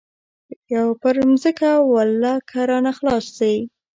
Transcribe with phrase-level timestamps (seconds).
[1.01, 3.55] پر ځمکه ولله که رانه خلاص سي.